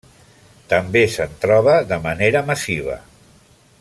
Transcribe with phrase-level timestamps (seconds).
[0.71, 2.97] També se'n troba de manera massiva.